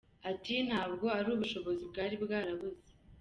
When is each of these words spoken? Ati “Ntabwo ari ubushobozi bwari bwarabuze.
Ati 0.31 0.53
“Ntabwo 0.67 1.05
ari 1.17 1.27
ubushobozi 1.35 1.83
bwari 1.91 2.15
bwarabuze. 2.23 2.83